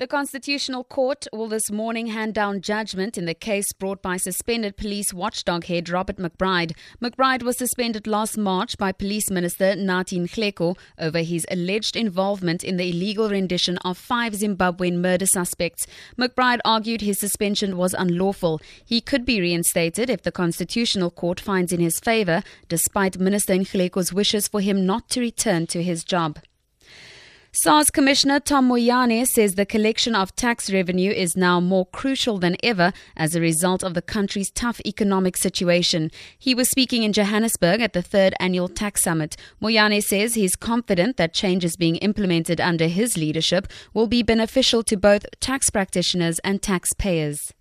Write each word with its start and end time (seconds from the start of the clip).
The 0.00 0.06
Constitutional 0.06 0.84
Court 0.84 1.26
will 1.32 1.48
this 1.48 1.72
morning 1.72 2.06
hand 2.06 2.32
down 2.32 2.60
judgment 2.60 3.18
in 3.18 3.24
the 3.24 3.34
case 3.34 3.72
brought 3.72 4.00
by 4.00 4.16
suspended 4.16 4.76
police 4.76 5.12
watchdog 5.12 5.64
head 5.64 5.88
Robert 5.88 6.18
McBride. 6.18 6.76
McBride 7.02 7.42
was 7.42 7.58
suspended 7.58 8.06
last 8.06 8.38
March 8.38 8.78
by 8.78 8.92
Police 8.92 9.28
Minister 9.28 9.74
Nathi 9.74 10.20
Nhleko 10.20 10.78
over 11.00 11.18
his 11.18 11.44
alleged 11.50 11.96
involvement 11.96 12.62
in 12.62 12.76
the 12.76 12.90
illegal 12.90 13.28
rendition 13.28 13.76
of 13.78 13.98
five 13.98 14.34
Zimbabwean 14.34 15.00
murder 15.00 15.26
suspects. 15.26 15.84
McBride 16.16 16.60
argued 16.64 17.00
his 17.00 17.18
suspension 17.18 17.76
was 17.76 17.92
unlawful. 17.92 18.60
He 18.84 19.00
could 19.00 19.24
be 19.24 19.40
reinstated 19.40 20.08
if 20.08 20.22
the 20.22 20.30
Constitutional 20.30 21.10
Court 21.10 21.40
finds 21.40 21.72
in 21.72 21.80
his 21.80 21.98
favor, 21.98 22.44
despite 22.68 23.18
Minister 23.18 23.54
Nhleko's 23.54 24.12
wishes 24.12 24.46
for 24.46 24.60
him 24.60 24.86
not 24.86 25.10
to 25.10 25.20
return 25.20 25.66
to 25.66 25.82
his 25.82 26.04
job. 26.04 26.38
SARS 27.52 27.88
Commissioner 27.90 28.40
Tom 28.40 28.68
Moyane 28.68 29.26
says 29.26 29.54
the 29.54 29.64
collection 29.64 30.14
of 30.14 30.36
tax 30.36 30.70
revenue 30.70 31.10
is 31.10 31.34
now 31.34 31.60
more 31.60 31.86
crucial 31.86 32.38
than 32.38 32.58
ever 32.62 32.92
as 33.16 33.34
a 33.34 33.40
result 33.40 33.82
of 33.82 33.94
the 33.94 34.02
country's 34.02 34.50
tough 34.50 34.82
economic 34.84 35.34
situation. 35.34 36.10
He 36.38 36.54
was 36.54 36.68
speaking 36.68 37.04
in 37.04 37.14
Johannesburg 37.14 37.80
at 37.80 37.94
the 37.94 38.02
third 38.02 38.34
annual 38.38 38.68
tax 38.68 39.02
summit. 39.02 39.34
Moyane 39.62 40.02
says 40.02 40.34
he's 40.34 40.56
confident 40.56 41.16
that 41.16 41.32
changes 41.32 41.76
being 41.76 41.96
implemented 41.96 42.60
under 42.60 42.86
his 42.86 43.16
leadership 43.16 43.66
will 43.94 44.06
be 44.06 44.22
beneficial 44.22 44.82
to 44.82 44.98
both 44.98 45.24
tax 45.40 45.70
practitioners 45.70 46.38
and 46.40 46.60
taxpayers. 46.60 47.54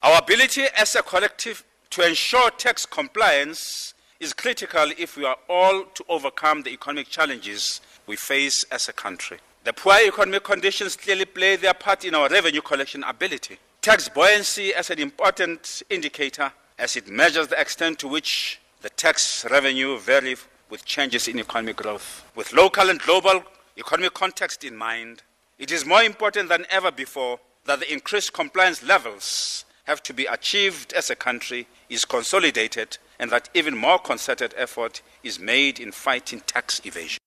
Our 0.00 0.18
ability 0.18 0.64
as 0.78 0.96
a 0.96 1.02
collective 1.02 1.62
to 1.90 2.08
ensure 2.08 2.50
tax 2.52 2.86
compliance 2.86 3.92
is 4.22 4.32
critical 4.32 4.88
if 4.96 5.16
we 5.16 5.24
are 5.24 5.36
all 5.48 5.84
to 5.94 6.04
overcome 6.08 6.62
the 6.62 6.70
economic 6.70 7.08
challenges 7.08 7.80
we 8.06 8.14
face 8.14 8.64
as 8.70 8.88
a 8.88 8.92
country. 8.92 9.38
The 9.64 9.72
poor 9.72 9.96
economic 10.06 10.44
conditions 10.44 10.96
clearly 10.96 11.24
play 11.24 11.56
their 11.56 11.74
part 11.74 12.04
in 12.04 12.14
our 12.14 12.28
revenue 12.28 12.60
collection 12.60 13.02
ability. 13.02 13.58
Tax 13.80 14.08
buoyancy 14.08 14.72
as 14.74 14.90
an 14.90 15.00
important 15.00 15.82
indicator 15.90 16.52
as 16.78 16.96
it 16.96 17.08
measures 17.08 17.48
the 17.48 17.60
extent 17.60 17.98
to 17.98 18.08
which 18.08 18.60
the 18.80 18.90
tax 18.90 19.44
revenue 19.50 19.98
vary 19.98 20.36
with 20.70 20.84
changes 20.84 21.26
in 21.26 21.40
economic 21.40 21.76
growth. 21.76 22.24
With 22.36 22.52
local 22.52 22.90
and 22.90 23.00
global 23.00 23.42
economic 23.76 24.14
context 24.14 24.62
in 24.62 24.76
mind, 24.76 25.22
it 25.58 25.72
is 25.72 25.84
more 25.84 26.02
important 26.02 26.48
than 26.48 26.64
ever 26.70 26.92
before 26.92 27.40
that 27.64 27.80
the 27.80 27.92
increased 27.92 28.32
compliance 28.32 28.84
levels 28.84 29.64
have 29.84 30.02
to 30.02 30.12
be 30.12 30.26
achieved 30.26 30.92
as 30.92 31.10
a 31.10 31.16
country 31.16 31.66
is 31.88 32.04
consolidated 32.04 32.98
and 33.18 33.30
that 33.30 33.48
even 33.54 33.76
more 33.76 33.98
concerted 33.98 34.54
effort 34.56 35.02
is 35.22 35.38
made 35.38 35.78
in 35.78 35.92
fighting 35.92 36.40
tax 36.40 36.80
evasion. 36.84 37.21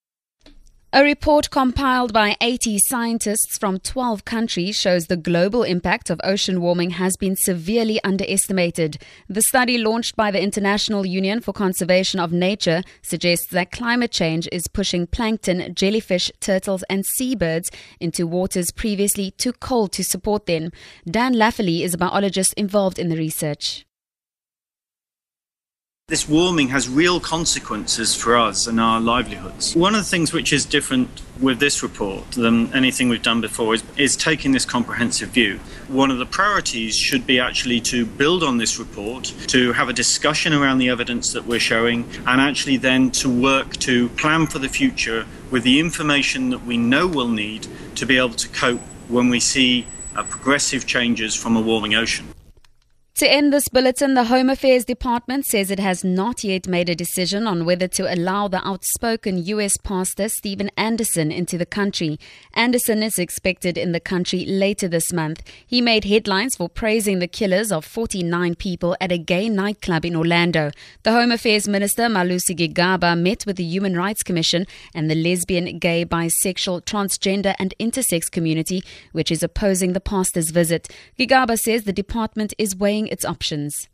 A 0.95 1.03
report 1.03 1.49
compiled 1.49 2.13
by 2.13 2.37
80 2.39 2.79
scientists 2.79 3.57
from 3.57 3.79
12 3.79 4.23
countries 4.23 4.77
shows 4.77 5.07
the 5.07 5.17
global 5.17 5.63
impact 5.63 6.09
of 6.09 6.21
ocean 6.23 6.61
warming 6.61 6.91
has 6.91 7.17
been 7.17 7.35
severely 7.35 8.01
underestimated. 8.05 8.97
The 9.27 9.41
study 9.41 9.77
launched 9.77 10.15
by 10.15 10.31
the 10.31 10.41
International 10.41 11.05
Union 11.05 11.41
for 11.41 11.51
Conservation 11.51 12.21
of 12.21 12.31
Nature 12.31 12.81
suggests 13.01 13.47
that 13.47 13.73
climate 13.73 14.11
change 14.11 14.47
is 14.53 14.69
pushing 14.69 15.05
plankton, 15.05 15.75
jellyfish, 15.75 16.31
turtles, 16.39 16.83
and 16.83 17.05
seabirds 17.05 17.69
into 17.99 18.25
waters 18.25 18.71
previously 18.71 19.31
too 19.31 19.51
cold 19.51 19.91
to 19.91 20.03
support 20.05 20.45
them. 20.45 20.71
Dan 21.05 21.33
Laffoley 21.33 21.81
is 21.81 21.93
a 21.93 21.97
biologist 21.97 22.53
involved 22.53 22.99
in 22.99 23.09
the 23.09 23.17
research. 23.17 23.84
This 26.07 26.29
warming 26.29 26.67
has 26.67 26.87
real 26.87 27.19
consequences 27.19 28.13
for 28.13 28.37
us 28.37 28.67
and 28.67 28.79
our 28.79 29.01
livelihoods. 29.01 29.75
One 29.75 29.95
of 29.95 30.01
the 30.01 30.07
things 30.07 30.31
which 30.31 30.53
is 30.53 30.63
different 30.63 31.09
with 31.41 31.59
this 31.59 31.81
report 31.81 32.29
than 32.33 32.71
anything 32.75 33.09
we've 33.09 33.23
done 33.23 33.41
before 33.41 33.73
is, 33.73 33.83
is, 33.97 34.15
taking 34.15 34.51
this 34.51 34.65
comprehensive 34.65 35.29
view. 35.29 35.57
One 35.87 36.11
of 36.11 36.19
the 36.19 36.27
priorities 36.27 36.95
should 36.95 37.25
be 37.25 37.39
actually 37.39 37.81
to 37.81 38.05
build 38.05 38.43
on 38.43 38.59
this 38.59 38.77
report, 38.77 39.33
to 39.47 39.73
have 39.73 39.89
a 39.89 39.93
discussion 39.93 40.53
around 40.53 40.77
the 40.77 40.89
evidence 40.89 41.33
that 41.33 41.47
we're 41.47 41.59
showing, 41.59 42.07
and 42.27 42.39
actually 42.39 42.77
then 42.77 43.09
to 43.09 43.27
work 43.27 43.75
to 43.77 44.09
plan 44.09 44.45
for 44.45 44.59
the 44.59 44.69
future 44.69 45.25
with 45.49 45.63
the 45.63 45.79
information 45.79 46.51
that 46.51 46.63
we 46.63 46.77
know 46.77 47.07
we'll 47.07 47.29
need 47.29 47.65
to 47.95 48.05
be 48.05 48.19
able 48.19 48.35
to 48.35 48.49
cope 48.49 48.81
when 49.07 49.29
we 49.29 49.39
see 49.39 49.87
progressive 50.13 50.85
changes 50.85 51.33
from 51.33 51.57
a 51.57 51.61
warming 51.61 51.95
ocean. 51.95 52.34
To 53.19 53.31
end 53.31 53.53
this 53.53 53.69
bulletin, 53.69 54.13
the 54.13 54.25
Home 54.25 54.49
Affairs 54.49 54.83
Department 54.83 55.45
says 55.45 55.71
it 55.71 55.79
has 55.79 56.03
not 56.03 56.43
yet 56.43 56.67
made 56.67 56.89
a 56.89 56.95
decision 56.95 57.47
on 57.47 57.63
whether 57.63 57.87
to 57.87 58.13
allow 58.13 58.49
the 58.49 58.67
outspoken 58.67 59.41
U.S. 59.45 59.77
pastor 59.77 60.27
Steven 60.27 60.69
Anderson 60.75 61.31
into 61.31 61.57
the 61.57 61.65
country. 61.65 62.19
Anderson 62.55 63.01
is 63.01 63.17
expected 63.17 63.77
in 63.77 63.93
the 63.93 64.01
country 64.01 64.45
later 64.45 64.89
this 64.89 65.13
month. 65.13 65.43
He 65.65 65.79
made 65.79 66.03
headlines 66.03 66.57
for 66.57 66.67
praising 66.67 67.19
the 67.19 67.27
killers 67.29 67.71
of 67.71 67.85
49 67.85 68.55
people 68.55 68.97
at 68.99 69.13
a 69.13 69.17
gay 69.17 69.47
nightclub 69.47 70.03
in 70.03 70.17
Orlando. 70.17 70.71
The 71.03 71.13
Home 71.13 71.31
Affairs 71.31 71.69
Minister 71.69 72.09
Malusi 72.09 72.53
Gigaba 72.53 73.17
met 73.17 73.45
with 73.45 73.55
the 73.55 73.63
Human 73.63 73.95
Rights 73.95 74.23
Commission 74.23 74.67
and 74.93 75.09
the 75.09 75.15
lesbian, 75.15 75.79
gay, 75.79 76.03
bisexual, 76.03 76.83
transgender, 76.83 77.55
and 77.59 77.73
intersex 77.79 78.29
community, 78.29 78.83
which 79.13 79.31
is 79.31 79.41
opposing 79.41 79.93
the 79.93 80.01
pastor's 80.01 80.49
visit. 80.49 80.89
Gigaba 81.17 81.57
says 81.57 81.83
the 81.83 81.93
department 81.93 82.53
is 82.57 82.75
weighing 82.75 83.04
its 83.07 83.25
options. 83.25 83.89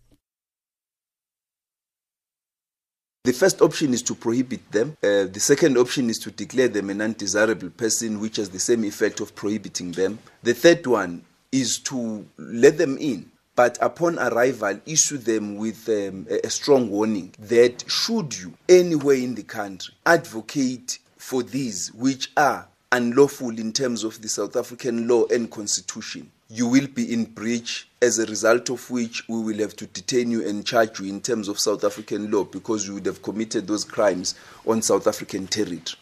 The 3.23 3.33
first 3.33 3.61
option 3.61 3.93
is 3.93 4.01
to 4.03 4.15
prohibit 4.15 4.71
them. 4.71 4.97
Uh, 5.03 5.25
the 5.31 5.39
second 5.39 5.77
option 5.77 6.09
is 6.09 6.17
to 6.19 6.31
declare 6.31 6.67
them 6.67 6.89
an 6.89 7.01
undesirable 7.01 7.69
person, 7.69 8.19
which 8.19 8.37
has 8.37 8.49
the 8.49 8.59
same 8.59 8.83
effect 8.83 9.19
of 9.19 9.35
prohibiting 9.35 9.91
them. 9.91 10.17
The 10.41 10.55
third 10.55 10.87
one 10.87 11.23
is 11.51 11.77
to 11.79 12.25
let 12.39 12.79
them 12.79 12.97
in, 12.97 13.29
but 13.55 13.77
upon 13.79 14.17
arrival, 14.17 14.79
issue 14.87 15.17
them 15.17 15.57
with 15.57 15.87
um, 15.87 16.25
a 16.43 16.49
strong 16.49 16.89
warning 16.89 17.35
that 17.37 17.83
should 17.87 18.35
you 18.35 18.53
anywhere 18.67 19.17
in 19.17 19.35
the 19.35 19.43
country 19.43 19.93
advocate 20.03 20.97
for 21.17 21.43
these 21.43 21.93
which 21.93 22.31
are 22.35 22.67
unlawful 22.91 23.51
in 23.59 23.71
terms 23.71 24.03
of 24.03 24.19
the 24.23 24.29
South 24.29 24.55
African 24.55 25.07
law 25.07 25.25
and 25.27 25.51
constitution, 25.51 26.31
you 26.53 26.67
will 26.67 26.87
be 26.87 27.13
in 27.13 27.23
breach, 27.23 27.87
as 28.01 28.19
a 28.19 28.25
result 28.25 28.69
of 28.69 28.91
which 28.91 29.25
we 29.29 29.39
will 29.39 29.59
have 29.59 29.73
to 29.77 29.85
detain 29.87 30.29
you 30.29 30.45
and 30.45 30.65
charge 30.65 30.99
you 30.99 31.07
in 31.07 31.21
terms 31.21 31.47
of 31.47 31.57
South 31.57 31.85
African 31.85 32.29
law 32.29 32.43
because 32.43 32.85
you 32.85 32.95
would 32.95 33.05
have 33.05 33.21
committed 33.21 33.67
those 33.67 33.85
crimes 33.85 34.35
on 34.67 34.81
South 34.81 35.07
African 35.07 35.47
territory. 35.47 35.97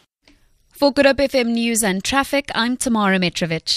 For 0.70 0.92
Good 0.92 1.06
Hope 1.06 1.18
FM 1.18 1.52
News 1.52 1.84
and 1.84 2.02
Traffic, 2.02 2.50
I'm 2.52 2.76
Tamara 2.76 3.20
Mitrovic. 3.20 3.70